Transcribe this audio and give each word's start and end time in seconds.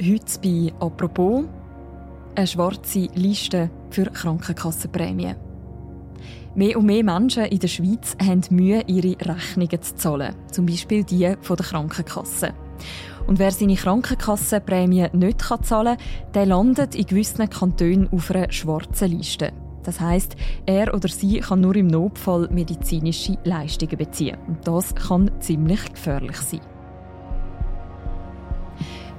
Heute 0.00 0.38
bei 0.44 0.72
«Apropos» 0.78 1.44
eine 2.36 2.46
schwarze 2.46 3.08
Liste 3.16 3.68
für 3.90 4.04
Krankenkassenprämien. 4.04 5.34
Mehr 6.54 6.78
und 6.78 6.86
mehr 6.86 7.02
Menschen 7.02 7.46
in 7.46 7.58
der 7.58 7.66
Schweiz 7.66 8.16
haben 8.22 8.42
Mühe, 8.50 8.84
ihre 8.86 9.16
Rechnungen 9.20 9.82
zu 9.82 9.96
zahlen. 9.96 10.36
Zum 10.52 10.66
Beispiel 10.66 11.02
die 11.02 11.18
der 11.18 11.36
Krankenkasse. 11.36 12.54
Und 13.26 13.40
wer 13.40 13.50
seine 13.50 13.74
Krankenkassenprämie 13.74 15.08
nicht 15.14 15.40
zahlen 15.42 15.96
kann, 15.96 16.32
der 16.32 16.46
landet 16.46 16.94
in 16.94 17.06
gewissen 17.06 17.50
Kantonen 17.50 18.08
auf 18.12 18.30
einer 18.30 18.52
schwarzen 18.52 19.10
Liste. 19.18 19.52
Das 19.82 19.98
heißt, 19.98 20.36
er 20.64 20.94
oder 20.94 21.08
sie 21.08 21.40
kann 21.40 21.60
nur 21.60 21.74
im 21.74 21.88
Notfall 21.88 22.48
medizinische 22.52 23.36
Leistungen 23.42 23.98
beziehen. 23.98 24.38
Und 24.46 24.64
das 24.64 24.94
kann 24.94 25.32
ziemlich 25.40 25.92
gefährlich 25.92 26.36
sein. 26.36 26.77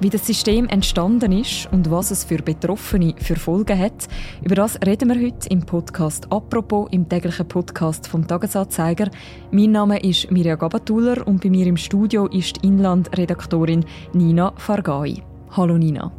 Wie 0.01 0.09
das 0.09 0.25
System 0.25 0.69
entstanden 0.69 1.33
ist 1.33 1.67
und 1.73 1.91
was 1.91 2.11
es 2.11 2.23
für 2.23 2.37
Betroffene 2.37 3.15
für 3.17 3.35
Folgen 3.35 3.77
hat, 3.77 4.07
über 4.41 4.55
das 4.55 4.79
reden 4.85 5.09
wir 5.09 5.21
heute 5.21 5.49
im 5.49 5.59
Podcast 5.59 6.31
«Apropos» 6.31 6.87
im 6.91 7.09
täglichen 7.09 7.45
Podcast 7.45 8.07
vom 8.07 8.25
Tagesanzeiger. 8.25 9.11
Mein 9.51 9.73
Name 9.73 9.99
ist 9.99 10.31
Mirja 10.31 10.55
Gabatuller 10.55 11.27
und 11.27 11.43
bei 11.43 11.49
mir 11.49 11.67
im 11.67 11.75
Studio 11.75 12.27
ist 12.27 12.55
die 12.55 12.67
Inland-Redaktorin 12.67 13.83
Nina 14.13 14.53
Fargai. 14.55 15.21
Hallo 15.51 15.77
Nina. 15.77 16.09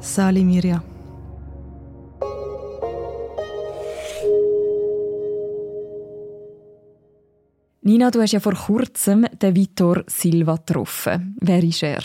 Sali 0.00 0.42
Mirja. 0.42 0.82
Nina, 7.82 8.10
du 8.10 8.22
hast 8.22 8.32
ja 8.32 8.40
vor 8.40 8.54
kurzem 8.54 9.26
den 9.38 9.54
Vitor 9.54 10.04
Silva 10.06 10.56
getroffen. 10.56 11.36
Wer 11.42 11.62
ist 11.62 11.82
er? 11.82 12.02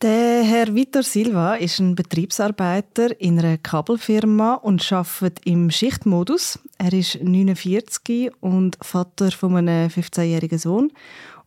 Der 0.00 0.44
Herr 0.44 0.76
Vitor 0.76 1.02
Silva 1.02 1.56
ist 1.56 1.80
ein 1.80 1.96
Betriebsarbeiter 1.96 3.20
in 3.20 3.36
einer 3.36 3.58
Kabelfirma 3.58 4.54
und 4.54 4.92
arbeitet 4.92 5.44
im 5.44 5.72
Schichtmodus. 5.72 6.60
Er 6.78 6.92
ist 6.92 7.20
49 7.20 8.30
und 8.38 8.78
Vater 8.80 9.32
von 9.32 9.56
einem 9.56 9.88
15-jährigen 9.88 10.60
Sohn 10.60 10.92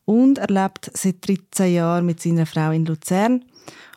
und 0.03 0.37
er 0.37 0.47
lebt 0.47 0.91
seit 0.93 1.25
13 1.25 1.73
Jahren 1.73 2.05
mit 2.05 2.21
seiner 2.21 2.45
Frau 2.45 2.71
in 2.71 2.85
Luzern. 2.85 3.45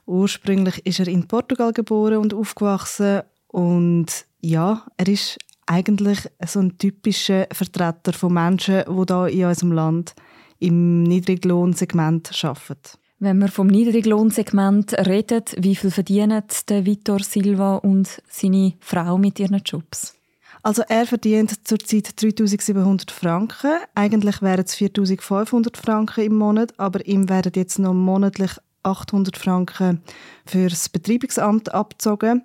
Ursprünglich 0.06 0.86
ist 0.86 1.00
er 1.00 1.08
in 1.08 1.26
Portugal 1.26 1.72
geboren 1.72 2.18
und 2.18 2.32
aufgewachsen 2.32 3.22
und 3.48 4.06
ja, 4.40 4.86
er 4.96 5.08
ist 5.08 5.36
eigentlich 5.66 6.30
so 6.46 6.60
ein 6.60 6.78
typischer 6.78 7.48
Vertreter 7.50 8.12
von 8.12 8.32
Menschen, 8.32 8.84
die 8.86 9.32
hier 9.32 9.46
in 9.46 9.48
unserem 9.48 9.72
Land 9.72 10.14
im 10.60 11.02
Niedriglohnsegment 11.02 12.30
arbeiten. 12.44 13.03
Wenn 13.24 13.38
wir 13.38 13.48
vom 13.48 13.68
Niedriglohnsegment 13.68 14.92
reden, 15.06 15.44
wie 15.56 15.76
viel 15.76 15.90
verdienen 15.90 16.42
der 16.68 16.84
Vitor 16.84 17.20
Silva 17.20 17.76
und 17.76 18.20
seine 18.28 18.74
Frau 18.80 19.16
mit 19.16 19.40
ihren 19.40 19.62
Jobs? 19.64 20.14
Also 20.62 20.82
er 20.90 21.06
verdient 21.06 21.66
zurzeit 21.66 22.08
3'700 22.18 23.10
Franken. 23.10 23.78
Eigentlich 23.94 24.42
wären 24.42 24.66
es 24.66 24.76
4'500 24.76 25.74
Franken 25.74 26.24
im 26.24 26.36
Monat, 26.36 26.78
aber 26.78 27.06
ihm 27.06 27.30
werden 27.30 27.52
jetzt 27.56 27.78
noch 27.78 27.94
monatlich 27.94 28.50
800 28.82 29.38
Franken 29.38 30.02
fürs 30.44 30.90
Betreibungsamt 30.90 31.72
abgezogen. 31.72 32.42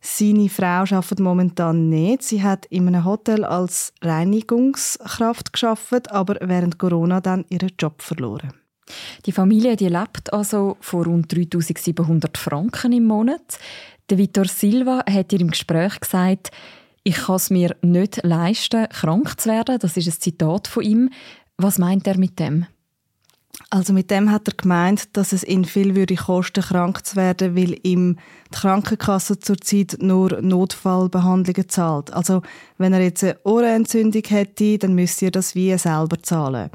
Seine 0.00 0.48
Frau 0.48 0.84
arbeitet 0.84 1.18
momentan 1.18 1.88
nicht. 1.88 2.22
Sie 2.22 2.44
hat 2.44 2.66
in 2.66 2.86
einem 2.86 3.04
Hotel 3.04 3.44
als 3.44 3.92
Reinigungskraft 4.00 5.52
geschafft, 5.52 6.12
aber 6.12 6.36
während 6.40 6.78
Corona 6.78 7.20
dann 7.20 7.44
ihren 7.48 7.72
Job 7.76 8.00
verloren. 8.00 8.59
Die 9.26 9.32
Familie 9.32 9.76
die 9.76 9.88
lebt 9.88 10.32
also 10.32 10.76
von 10.80 11.04
rund 11.04 11.32
3700 11.34 12.36
Franken 12.38 12.92
im 12.92 13.04
Monat. 13.04 13.58
Der 14.08 14.18
Vitor 14.18 14.46
Silva 14.46 15.04
hat 15.08 15.32
ihr 15.32 15.40
im 15.40 15.50
Gespräch 15.50 16.00
gesagt, 16.00 16.50
ich 17.02 17.14
kann 17.14 17.36
es 17.36 17.50
mir 17.50 17.76
nicht 17.82 18.22
leisten, 18.24 18.88
krank 18.88 19.40
zu 19.40 19.48
werden. 19.48 19.78
Das 19.78 19.96
ist 19.96 20.06
ein 20.06 20.20
Zitat 20.20 20.68
von 20.68 20.82
ihm. 20.82 21.10
Was 21.56 21.78
meint 21.78 22.06
er 22.06 22.18
mit 22.18 22.38
dem? 22.38 22.66
Also 23.68 23.92
mit 23.92 24.10
dem 24.10 24.30
hat 24.30 24.48
er 24.48 24.54
gemeint, 24.54 25.16
dass 25.16 25.32
es 25.32 25.44
ihn 25.44 25.64
viel 25.64 25.94
würde 25.94 26.16
kosten, 26.16 26.62
krank 26.62 27.04
zu 27.04 27.16
werden, 27.16 27.56
weil 27.56 27.76
ihm 27.82 28.16
die 28.52 28.58
Krankenkasse 28.58 29.38
zurzeit 29.38 29.98
nur 30.00 30.40
Notfallbehandlungen 30.40 31.68
zahlt. 31.68 32.12
Also 32.12 32.42
wenn 32.78 32.92
er 32.92 33.02
jetzt 33.02 33.22
eine 33.22 33.38
Ohrenentzündung 33.44 34.22
hätte, 34.26 34.78
dann 34.78 34.94
müsste 34.94 35.26
er 35.26 35.30
das 35.30 35.54
wie 35.54 35.76
selber 35.76 36.22
zahlen. 36.22 36.70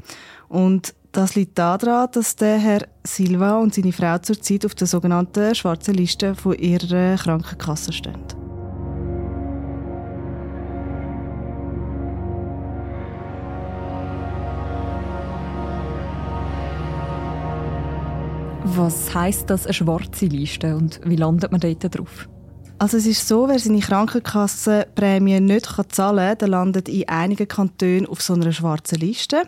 Und 0.48 0.94
das 1.16 1.34
liegt 1.34 1.58
daran, 1.58 2.08
dass 2.12 2.36
der 2.36 2.58
Herr 2.58 2.86
Silva 3.02 3.58
und 3.58 3.74
seine 3.74 3.92
Frau 3.92 4.18
zurzeit 4.18 4.66
auf 4.66 4.74
der 4.74 4.86
sogenannten 4.86 5.54
schwarzen 5.54 5.94
Liste 5.94 6.34
von 6.34 6.54
ihrer 6.54 7.16
Krankenkasse 7.16 7.92
stehen. 7.92 8.20
Was 18.64 19.14
heißt 19.14 19.48
das 19.48 19.64
eine 19.64 19.72
schwarze 19.72 20.26
Liste 20.26 20.76
und 20.76 21.00
wie 21.04 21.16
landet 21.16 21.50
man 21.50 21.60
dort 21.60 21.96
drauf? 21.96 22.28
Also 22.78 22.98
es 22.98 23.06
ist 23.06 23.26
so, 23.26 23.48
wer 23.48 23.58
seine 23.58 23.80
Krankenkassenprämie 23.80 25.40
nicht 25.40 25.66
zahlen 25.92 26.28
kann, 26.28 26.38
der 26.38 26.48
landet 26.48 26.90
in 26.90 27.08
einigen 27.08 27.48
Kantonen 27.48 28.06
auf 28.06 28.20
so 28.20 28.34
einer 28.34 28.52
schwarzen 28.52 28.98
Liste. 28.98 29.44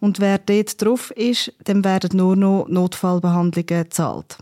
Und 0.00 0.18
wer 0.18 0.38
dort 0.38 0.82
drauf 0.82 1.12
ist, 1.12 1.52
dem 1.68 1.84
werden 1.84 2.16
nur 2.16 2.34
noch 2.34 2.66
Notfallbehandlungen 2.68 3.66
gezahlt. 3.66 4.38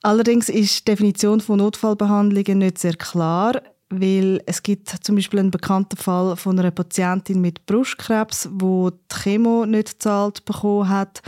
Allerdings 0.00 0.48
ist 0.48 0.80
die 0.80 0.92
Definition 0.92 1.42
von 1.42 1.58
Notfallbehandlungen 1.58 2.58
nicht 2.58 2.78
sehr 2.78 2.94
klar, 2.94 3.60
weil 3.90 4.42
es 4.46 4.62
gibt 4.62 4.88
zum 4.88 5.16
Beispiel 5.16 5.40
einen 5.40 5.50
bekannten 5.50 5.98
Fall 5.98 6.36
von 6.36 6.58
einer 6.58 6.70
Patientin 6.70 7.42
mit 7.42 7.66
Brustkrebs, 7.66 8.48
wo 8.50 8.90
die 8.90 9.14
Chemo 9.14 9.66
nicht 9.66 9.92
gezahlt 9.92 10.46
bekommen 10.46 10.88
hat 10.88 11.20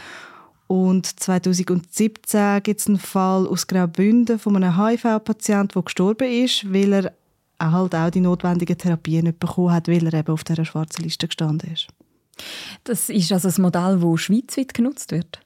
und 0.67 1.07
2017 1.07 2.63
gibt 2.63 2.81
es 2.81 2.87
einen 2.87 2.99
Fall 2.99 3.47
aus 3.47 3.67
Graubünden 3.67 4.39
von 4.39 4.57
einem 4.57 4.77
HIV-Patienten, 4.77 5.75
der 5.75 5.83
gestorben 5.83 6.31
ist, 6.31 6.73
weil 6.73 6.93
er 6.93 7.13
halt 7.61 7.95
auch 7.95 8.11
die 8.11 8.21
notwendigen 8.21 8.79
Therapien 8.79 9.25
nicht 9.25 9.41
bekommen 9.41 9.73
hat, 9.73 9.89
weil 9.89 10.07
er 10.07 10.15
eben 10.15 10.33
auf 10.33 10.45
dieser 10.45 10.65
schwarzen 10.65 11.05
Liste 11.05 11.29
gestanden 11.29 11.73
ist. 11.73 11.89
Das 12.85 13.09
ist 13.09 13.33
also 13.33 13.49
ein 13.49 13.63
Modell, 13.63 14.01
das 14.01 14.21
schweizweit 14.21 14.75
genutzt 14.75 15.13
wird? 15.13 15.41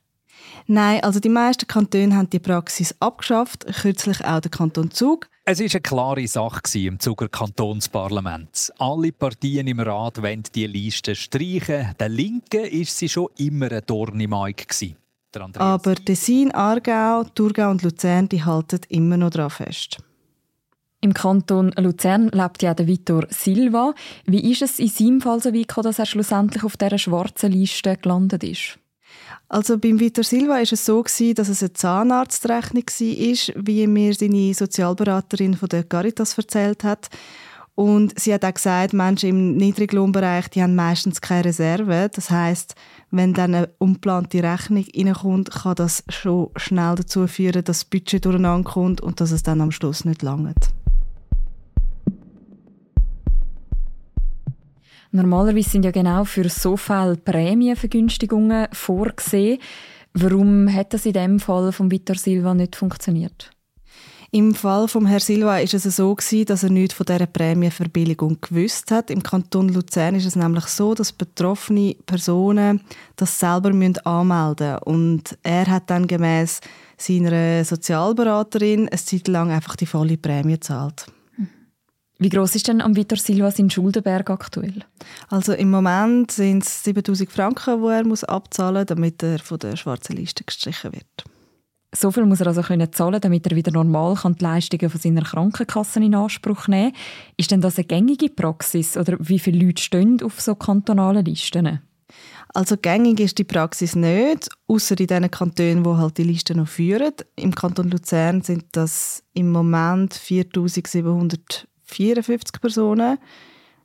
Nein, 0.67 1.03
also 1.03 1.21
die 1.21 1.28
meisten 1.28 1.67
Kantone 1.67 2.15
haben 2.15 2.31
die 2.31 2.39
Praxis 2.39 2.95
abgeschafft, 3.01 3.67
kürzlich 3.81 4.25
auch 4.25 4.41
der 4.41 4.51
Kanton 4.51 4.91
Zug. 4.91 5.28
Es 5.45 5.61
war 5.61 5.67
eine 5.67 5.81
klare 5.81 6.27
Sache 6.27 6.78
im 6.78 7.01
Zuger 7.01 7.28
Kantonsparlament. 7.28 8.73
Alle 8.78 9.12
Partien 9.12 9.67
im 9.67 9.81
Rat 9.81 10.23
wollen 10.23 10.43
die 10.55 10.67
Liste 10.67 11.15
streichen. 11.15 11.95
Der 11.99 12.09
Linken 12.09 12.65
ist 12.65 12.97
sie 12.99 13.09
schon 13.09 13.28
immer 13.39 13.73
ein 13.73 13.83
Dorn 13.87 14.21
im 14.21 14.33
Auge. 14.33 14.97
Aber 15.56 15.94
Tessin, 15.94 16.53
Aargau, 16.53 17.25
Thurgau 17.34 17.71
und 17.71 17.82
Luzern 17.82 18.28
die 18.28 18.44
halten 18.44 18.81
immer 18.88 19.16
noch 19.16 19.31
daran 19.31 19.50
fest. 19.50 19.99
Im 21.00 21.15
Kanton 21.15 21.72
Luzern 21.76 22.28
lebt 22.31 22.62
ja 22.62 22.75
der 22.75 22.88
Vitor 22.88 23.26
Silva. 23.31 23.94
Wie 24.27 24.50
ist 24.50 24.62
es 24.62 24.78
in 24.81 24.88
seinem 24.88 25.21
Fall 25.21 25.41
so 25.41 25.54
weit 25.54 25.72
dass 25.84 26.00
er 26.00 26.06
schlussendlich 26.06 26.65
auf 26.65 26.77
dieser 26.77 26.98
schwarzen 26.98 27.53
Liste 27.53 27.97
gelandet 27.97 28.43
ist? 28.43 28.78
Also 29.48 29.78
beim 29.78 30.00
Vitor 30.00 30.25
Silva 30.25 30.54
war 30.54 30.60
es 30.60 30.84
so 30.84 31.03
dass 31.03 31.48
es 31.48 31.62
eine 31.62 31.72
Zahnarztrechnung 31.72 32.82
war, 32.84 33.65
wie 33.65 33.87
mir 33.87 34.15
seine 34.15 34.53
Sozialberaterin 34.54 35.54
von 35.54 35.69
der 35.69 35.84
Caritas 35.84 36.37
erzählt 36.37 36.82
hat. 36.82 37.09
Und 37.78 38.19
sie 38.19 38.34
hat 38.34 38.44
auch 38.44 38.55
gesagt, 38.55 38.93
Menschen 38.93 39.28
im 39.28 39.56
Niedriglohnbereich, 39.56 40.49
die 40.49 40.65
haben 40.65 40.75
meistens 40.75 41.21
keine 41.21 41.44
Reserve. 41.44 42.11
Das 42.12 42.28
heißt, 42.28 42.75
wenn 43.12 43.34
dann 43.34 43.55
eine 43.55 43.69
ungeplante 43.78 44.43
Rechnung 44.43 44.84
reinkommt, 44.97 45.53
kann 45.53 45.77
das 45.77 46.03
schon 46.09 46.50
schnell 46.56 46.97
dazu 46.97 47.28
führen, 47.28 47.62
dass 47.62 47.83
das 47.83 47.84
Budget 47.84 48.25
durcheinander 48.25 48.69
kommt 48.69 49.01
und 49.01 49.21
dass 49.21 49.30
es 49.30 49.45
dann 49.45 49.60
am 49.60 49.71
Schluss 49.71 50.04
nicht 50.04 50.22
langt. 50.22 50.57
Normalerweise 55.13 55.71
sind 55.71 55.84
ja 55.84 55.92
genau 55.92 56.25
für 56.25 56.48
so 56.48 56.77
viele 56.77 57.16
Prämienvergünstigungen 57.16 58.66
vorgesehen. 58.72 59.60
Warum 60.15 60.69
hat 60.75 60.95
das 60.95 61.07
in 61.07 61.13
dem 61.13 61.39
Fall 61.39 61.71
von 61.71 61.92
Vitor 61.92 62.16
Silva 62.16 62.54
nicht 62.54 62.75
funktioniert? 62.75 63.53
Im 64.30 64.54
Fall 64.54 64.89
von 64.89 65.07
Herrn 65.07 65.21
Silva 65.21 65.59
ist 65.59 65.72
es 65.72 65.84
so 65.84 66.15
gewesen, 66.15 66.45
dass 66.45 66.63
er 66.63 66.69
nichts 66.69 66.92
von 66.92 67.07
dieser 67.07 67.25
Prämienverbilligung 67.25 68.39
gewusst 68.42 68.91
hat. 68.91 69.10
Im 69.10 69.22
Kanton 69.22 69.71
Luzern 69.71 70.16
ist 70.16 70.27
es 70.27 70.36
nämlich 70.36 70.66
so, 70.66 70.95
dass 70.95 71.13
betroffene 71.13 71.97
Personen 72.04 72.83
das 73.16 73.41
selber 73.41 73.71
anmelden 73.71 74.72
müssen. 74.72 74.83
Und 74.84 75.39
er 75.42 75.66
hat 75.66 75.89
dann 75.89 76.07
gemäß 76.07 76.60
seiner 76.98 77.65
Sozialberaterin 77.65 78.89
eine 78.89 78.98
Zeit 78.98 79.28
lang 79.28 79.51
einfach 79.51 79.77
die 79.77 79.86
volle 79.86 80.19
Prämie 80.19 80.54
gezahlt. 80.54 81.07
Wie 82.19 82.28
groß 82.28 82.57
ist 82.57 82.69
denn 82.69 82.83
am 82.83 82.97
Vitor 82.97 83.16
Silva 83.16 83.51
sein 83.51 83.71
Schuldenberg 83.71 84.28
aktuell? 84.28 84.84
Also 85.28 85.54
im 85.54 85.71
Moment 85.71 86.33
sind 86.33 86.65
es 86.65 86.83
7000 86.83 87.30
Franken, 87.30 87.80
die 87.80 87.89
er 87.89 88.04
muss 88.04 88.25
abzahlen 88.25 88.80
muss, 88.80 88.86
damit 88.86 89.22
er 89.22 89.39
von 89.39 89.59
der 89.59 89.77
schwarzen 89.77 90.16
Liste 90.16 90.45
gestrichen 90.45 90.92
wird. 90.92 91.38
So 91.95 92.11
viel 92.11 92.27
muss 92.27 92.41
er 92.41 92.49
also 92.49 92.63
können 92.63 92.93
zahlen, 92.93 93.21
damit 93.21 93.47
er 93.47 93.57
wieder 93.57 93.73
normal 93.73 94.15
kann 94.15 94.35
die 94.35 94.45
Leistungen 94.45 94.91
von 94.91 95.01
seiner 95.01 95.23
Krankenkasse 95.23 96.01
in 96.01 96.15
Anspruch 96.15 96.69
nehmen 96.69 96.93
kann. 96.93 97.01
Ist 97.39 97.51
denn 97.51 97.63
das 97.63 97.79
eine 97.79 97.87
gängige 97.87 98.29
Praxis 98.29 98.97
oder 98.97 99.17
wie 99.21 99.39
viele 99.39 99.65
Leute 99.65 99.83
stehen 99.83 100.23
auf 100.23 100.41
so 100.41 100.55
kantonalen 100.55 101.25
Listen? 101.25 101.81
Also 102.55 102.77
gängig 102.77 103.21
ist 103.21 103.39
die 103.39 103.45
Praxis 103.45 103.95
nicht, 103.95 104.49
außer 104.67 104.99
in 105.01 105.07
den 105.07 105.31
Kantonen, 105.31 105.85
wo 105.85 105.97
halt 105.97 106.19
die 106.19 106.25
Listen 106.25 106.57
noch 106.59 106.67
führen. 106.69 107.15
Im 107.37 107.55
Kanton 107.55 107.89
Luzern 107.91 108.43
sind 108.43 108.65
das 108.73 109.23
im 109.35 109.53
Moment 109.53 110.13
4.754 110.15 112.61
Personen, 112.61 113.19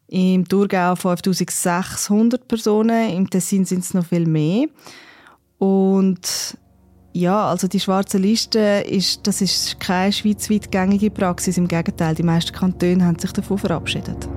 im 0.08 0.48
Thurgau 0.48 0.94
5.600 0.94 2.38
Personen, 2.48 3.12
im 3.12 3.30
Tessin 3.30 3.66
sind 3.66 3.84
es 3.84 3.94
noch 3.94 4.06
viel 4.06 4.26
mehr. 4.28 4.68
Und 5.58 6.58
ja, 7.14 7.48
also 7.48 7.68
die 7.68 7.80
schwarze 7.80 8.18
Liste 8.18 8.60
ist, 8.60 9.28
das 9.28 9.42
ist 9.42 9.80
keine 9.80 10.12
schweizweit 10.12 10.72
gängige 10.72 11.12
Praxis. 11.12 11.58
Im 11.58 11.68
Gegenteil, 11.68 12.16
die 12.16 12.24
meisten 12.24 12.52
Kantone 12.52 13.06
haben 13.06 13.20
sich 13.20 13.32
davon 13.32 13.60
verabschiedet. 13.60 14.28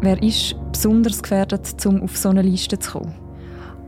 Wer 0.00 0.22
ist 0.22 0.54
besonders 0.70 1.22
gefährdet, 1.22 1.84
um 1.86 2.02
auf 2.02 2.16
so 2.16 2.28
eine 2.28 2.42
Liste 2.42 2.78
zu 2.78 2.92
kommen? 2.92 3.27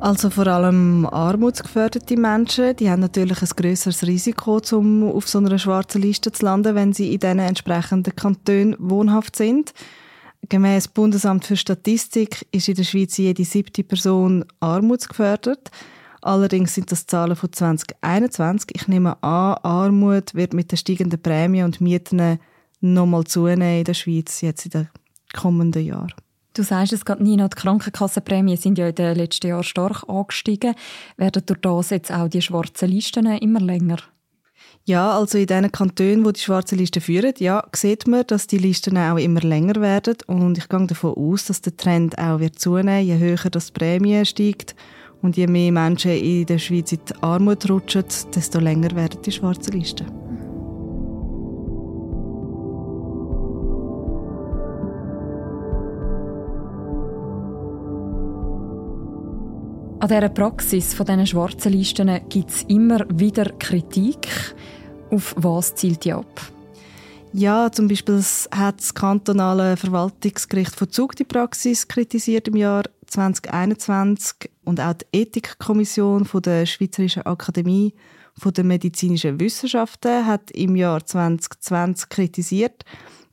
Also 0.00 0.30
vor 0.30 0.46
allem 0.46 1.04
armutsgefährdete 1.04 2.16
Menschen, 2.16 2.74
die 2.74 2.88
haben 2.90 3.00
natürlich 3.00 3.42
ein 3.42 3.48
größeres 3.54 4.06
Risiko, 4.06 4.58
um 4.72 5.06
auf 5.10 5.28
so 5.28 5.38
einer 5.38 5.58
schwarzen 5.58 6.00
Liste 6.00 6.32
zu 6.32 6.46
landen, 6.46 6.74
wenn 6.74 6.94
sie 6.94 7.12
in 7.12 7.20
diesen 7.20 7.38
entsprechenden 7.38 8.16
Kantonen 8.16 8.76
wohnhaft 8.78 9.36
sind. 9.36 9.74
Gemäß 10.48 10.88
Bundesamt 10.88 11.44
für 11.44 11.58
Statistik 11.58 12.46
ist 12.50 12.68
in 12.70 12.76
der 12.76 12.84
Schweiz 12.84 13.18
jede 13.18 13.44
siebte 13.44 13.84
Person 13.84 14.46
armutsgefährdet. 14.60 15.70
Allerdings 16.22 16.74
sind 16.74 16.90
das 16.90 17.06
Zahlen 17.06 17.36
von 17.36 17.52
2021. 17.52 18.70
Ich 18.74 18.88
nehme 18.88 19.22
an, 19.22 19.58
Armut 19.62 20.34
wird 20.34 20.54
mit 20.54 20.72
den 20.72 20.78
steigenden 20.78 21.20
Prämien 21.20 21.66
und 21.66 21.82
Mieten 21.82 22.38
nochmal 22.80 23.24
zunehmen 23.24 23.80
in 23.80 23.84
der 23.84 23.94
Schweiz 23.94 24.40
jetzt 24.40 24.64
in 24.64 24.70
den 24.70 24.88
kommenden 25.34 25.84
Jahren. 25.84 26.14
Du 26.54 26.64
sagst 26.64 26.92
es 26.92 27.04
gerade, 27.04 27.22
Nina, 27.22 27.48
die 27.48 27.54
Krankenkassenprämien 27.54 28.56
sind 28.56 28.76
ja 28.76 28.88
in 28.88 28.94
den 28.94 29.16
letzten 29.16 29.48
Jahren 29.48 29.62
stark 29.62 30.08
angestiegen. 30.08 30.74
Werden 31.16 31.42
durch 31.46 31.60
das 31.60 31.90
jetzt 31.90 32.12
auch 32.12 32.28
die 32.28 32.42
schwarzen 32.42 32.88
Listen 32.88 33.26
immer 33.26 33.60
länger? 33.60 33.98
Ja, 34.84 35.16
also 35.16 35.38
in 35.38 35.46
den 35.46 35.70
Kantonen, 35.70 36.24
wo 36.24 36.32
die 36.32 36.40
schwarzen 36.40 36.78
Listen 36.78 37.00
führen, 37.00 37.34
ja, 37.38 37.64
sieht 37.74 38.08
man, 38.08 38.26
dass 38.26 38.48
die 38.48 38.58
Listen 38.58 38.96
auch 38.96 39.18
immer 39.18 39.40
länger 39.40 39.80
werden. 39.80 40.16
Und 40.26 40.58
ich 40.58 40.68
gehe 40.68 40.86
davon 40.86 41.14
aus, 41.14 41.44
dass 41.44 41.60
der 41.60 41.76
Trend 41.76 42.18
auch 42.18 42.40
wird 42.40 42.58
zunehmen, 42.58 43.06
je 43.06 43.18
höher 43.18 43.50
das 43.50 43.70
Prämie 43.70 44.24
steigt 44.24 44.74
und 45.22 45.36
je 45.36 45.46
mehr 45.46 45.70
Menschen 45.70 46.12
in 46.12 46.46
der 46.46 46.58
Schweiz 46.58 46.90
in 46.92 47.00
die 47.08 47.22
Armut 47.22 47.68
rutschen, 47.70 48.04
desto 48.34 48.58
länger 48.58 48.90
werden 48.96 49.22
die 49.22 49.32
schwarzen 49.32 49.78
Listen. 49.78 50.19
An 60.00 60.08
dieser 60.08 60.30
Praxis 60.30 60.94
von 60.94 61.04
diesen 61.04 61.26
schwarzen 61.26 61.72
Listen 61.72 62.20
gibt 62.30 62.48
es 62.48 62.62
immer 62.68 63.04
wieder 63.10 63.44
Kritik. 63.58 64.28
Auf 65.10 65.34
was 65.36 65.74
zielt 65.74 66.06
die 66.06 66.14
ab? 66.14 66.40
Ja, 67.34 67.70
zum 67.70 67.86
Beispiel 67.86 68.18
hat 68.50 68.80
das 68.80 68.94
kantonale 68.94 69.76
Verwaltungsgericht 69.76 70.74
von 70.74 70.90
Zug 70.90 71.16
die 71.16 71.24
Praxis 71.24 71.86
kritisiert 71.86 72.48
im 72.48 72.56
Jahr 72.56 72.84
2021 73.08 74.50
und 74.64 74.80
auch 74.80 74.94
die 74.94 75.20
Ethikkommission 75.20 76.24
von 76.24 76.40
der 76.40 76.64
Schweizerischen 76.64 77.26
Akademie 77.26 77.92
von 78.38 78.54
der 78.54 78.64
medizinischen 78.64 79.38
Wissenschaften 79.38 80.24
hat 80.24 80.50
im 80.52 80.76
Jahr 80.76 81.04
2020 81.04 82.08
kritisiert, 82.08 82.86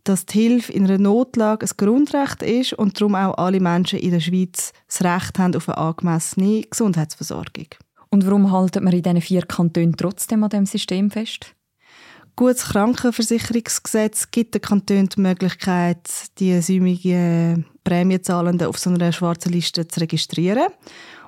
dass 0.07 0.25
die 0.25 0.39
Hilfe 0.39 0.71
in 0.71 0.85
einer 0.85 0.97
Notlage 0.97 1.65
ein 1.65 1.71
Grundrecht 1.77 2.41
ist 2.41 2.73
und 2.73 2.99
darum 2.99 3.15
auch 3.15 3.37
alle 3.37 3.59
Menschen 3.59 3.99
in 3.99 4.11
der 4.11 4.19
Schweiz 4.19 4.71
das 4.87 5.03
Recht 5.03 5.37
haben 5.37 5.55
auf 5.55 5.67
eine 5.67 5.77
angemessene 5.77 6.61
Gesundheitsversorgung. 6.61 7.67
Und 8.09 8.25
warum 8.25 8.51
halten 8.51 8.85
wir 8.85 8.93
in 8.93 9.03
diesen 9.03 9.21
vier 9.21 9.41
Kantonen 9.41 9.97
trotzdem 9.97 10.43
an 10.43 10.49
diesem 10.49 10.65
System 10.65 11.11
fest? 11.11 11.53
Gutes 12.37 12.65
Krankenversicherungsgesetz 12.65 14.31
gibt 14.31 14.53
den 14.53 14.61
Kantonen 14.61 15.09
die 15.09 15.19
Möglichkeit, 15.19 16.07
die 16.37 16.61
säumigen 16.61 17.65
Prämienzahlenden 17.83 18.67
auf 18.67 18.77
so 18.77 18.91
einer 18.91 19.11
schwarzen 19.11 19.51
Liste 19.51 19.87
zu 19.87 19.99
registrieren. 19.99 20.67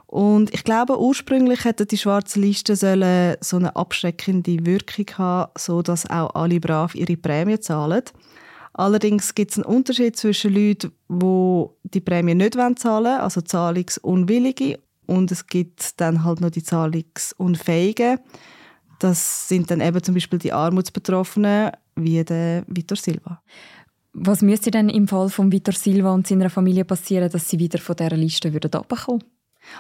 Und 0.05 0.53
ich 0.53 0.63
glaube, 0.63 0.99
ursprünglich 0.99 1.65
hätte 1.65 1.85
die 1.85 1.97
schwarze 1.97 2.39
Liste 2.39 2.75
sollen 2.75 3.37
so 3.41 3.57
eine 3.57 3.75
abschreckende 3.75 4.65
Wirkung 4.65 5.05
haben, 5.17 5.51
so 5.57 5.81
dass 5.81 6.09
auch 6.09 6.33
alle 6.33 6.59
brav 6.59 6.95
ihre 6.95 7.17
Prämie 7.17 7.59
zahlen. 7.59 8.03
Allerdings 8.73 9.35
gibt 9.35 9.51
es 9.51 9.57
einen 9.57 9.65
Unterschied 9.65 10.15
zwischen 10.15 10.53
Leuten, 10.53 10.91
die 11.09 11.89
die 11.89 12.01
Prämie 12.01 12.35
nicht 12.35 12.53
zahlen 12.53 12.77
wollen, 12.83 13.19
also 13.19 13.41
Zahlungsunwillige, 13.41 14.79
und 15.09 15.31
es 15.31 15.47
gibt 15.47 15.99
dann 15.99 16.23
halt 16.23 16.39
noch 16.39 16.51
die 16.51 16.61
Zahlungsunfähigen. 16.61 18.19
Das 18.99 19.47
sind 19.47 19.71
dann 19.71 19.81
eben 19.81 20.03
zum 20.03 20.13
Beispiel 20.13 20.37
die 20.37 20.53
Armutsbetroffenen, 20.53 21.71
wie 21.95 22.23
der 22.23 22.63
Vitor 22.67 22.97
Silva. 22.97 23.41
Was 24.13 24.41
müsste 24.41 24.69
denn 24.69 24.89
im 24.89 25.07
Fall 25.07 25.29
von 25.29 25.51
Vitor 25.51 25.73
Silva 25.73 26.13
und 26.13 26.27
seiner 26.27 26.49
Familie 26.49 26.85
passieren, 26.85 27.29
dass 27.29 27.49
sie 27.49 27.57
wieder 27.57 27.79
von 27.79 27.95
dieser 27.95 28.15
Liste 28.15 28.53
würden 28.53 28.73
abkommen? 28.73 29.23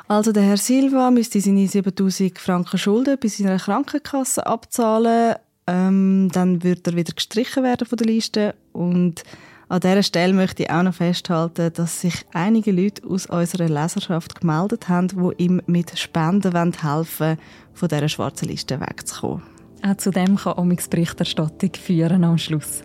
Also 0.07 0.31
der 0.31 0.43
Herr 0.43 0.57
Silva 0.57 1.11
müsste 1.11 1.41
seine 1.41 1.67
7000 1.67 2.37
Franken 2.37 2.77
Schulden 2.77 3.17
bei 3.21 3.27
seiner 3.27 3.57
Krankenkasse 3.57 4.45
abzahlen 4.45 5.35
ähm, 5.69 6.29
dann 6.31 6.63
wird 6.63 6.87
er 6.87 6.95
wieder 6.95 7.13
gestrichen 7.13 7.63
werden 7.63 7.87
von 7.87 7.97
der 7.97 8.07
Liste. 8.07 8.55
Und 8.73 9.23
an 9.67 9.81
dieser 9.81 10.03
Stelle 10.03 10.33
möchte 10.33 10.63
ich 10.63 10.69
auch 10.71 10.81
noch 10.81 10.95
festhalten, 10.95 11.71
dass 11.73 12.01
sich 12.01 12.25
einige 12.33 12.71
Leute 12.71 13.07
aus 13.07 13.27
unserer 13.27 13.69
Leserschaft 13.69 14.41
gemeldet 14.41 14.89
haben, 14.89 15.09
die 15.09 15.43
ihm 15.43 15.61
mit 15.67 15.97
Spenden 15.97 16.53
helfen 16.53 17.19
wollen, 17.19 17.37
von 17.73 17.87
dieser 17.87 18.09
schwarzen 18.09 18.47
Liste 18.47 18.79
wegzukommen. 18.79 19.43
Auch 19.83 19.95
zu 19.97 20.11
dem 20.11 20.35
kann 20.35 20.57
Omix 20.57 20.87
Berichterstattung 20.87 21.71
führen 21.79 22.23
am 22.23 22.37
Schluss. 22.37 22.81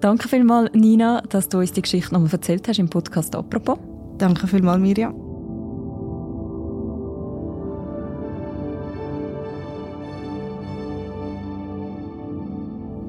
Danke 0.00 0.28
vielmals, 0.28 0.70
Nina, 0.74 1.20
dass 1.28 1.48
du 1.48 1.58
uns 1.58 1.72
die 1.72 1.82
Geschichte 1.82 2.14
nochmal 2.14 2.30
erzählt 2.30 2.68
hast 2.68 2.78
im 2.78 2.88
Podcast 2.88 3.34
«Apropos». 3.34 3.78
Danke 4.16 4.46
vielmals, 4.46 4.80
Miriam. 4.80 5.27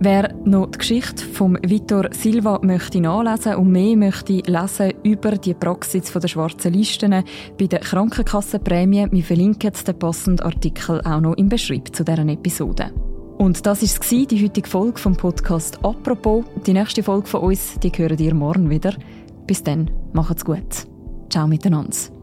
Wer 0.02 0.34
noch 0.46 0.68
die 0.68 0.78
Geschichte 0.78 1.26
von 1.26 1.60
Vitor 1.62 2.08
Silva 2.12 2.60
möchte 2.64 3.02
nachlesen 3.02 3.56
und 3.56 3.72
mehr 3.74 3.98
möchte 3.98 4.42
lesen 4.46 4.94
über 5.04 5.32
die 5.32 5.54
Praxis 5.54 6.14
der 6.14 6.28
schwarzen 6.30 6.72
Listen 6.72 7.24
bei 7.60 7.68
den 7.68 7.82
Krankenkassenprämien, 7.82 9.12
wir 9.12 9.24
verlinken 9.24 9.74
den 9.86 10.00
passenden 10.00 10.46
Artikel 10.46 11.02
auch 11.02 11.20
noch 11.20 11.36
im 11.36 11.50
Beschreib 11.50 11.94
zu 11.94 12.06
deren 12.06 12.30
Episode. 12.30 12.94
Und 13.40 13.66
das 13.66 13.82
war 13.82 14.26
die 14.26 14.42
heutige 14.42 14.70
Folge 14.70 15.00
vom 15.00 15.18
Podcast 15.18 15.84
«Apropos». 15.84 16.46
Die 16.66 16.74
nächste 16.74 17.04
Folge 17.04 17.28
von 17.28 17.42
uns, 17.42 17.78
die 17.84 17.92
hören 17.92 18.20
ihr 18.20 18.34
morgen 18.34 18.70
wieder. 18.70 18.94
Bis 19.48 19.64
dann, 19.64 19.92
macht's 20.14 20.46
gut. 20.46 20.88
Ciao 21.30 21.46
miteinander. 21.46 22.19